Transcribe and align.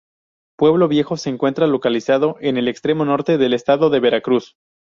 Pueblo 0.57 0.87
Viejo 0.87 1.15
se 1.15 1.29
encuentra 1.29 1.67
localizado 1.67 2.37
en 2.39 2.57
el 2.57 2.67
extremo 2.67 3.05
norte 3.05 3.37
del 3.37 3.53
estado 3.53 3.91
de 3.91 3.99
Veracruz. 3.99 4.55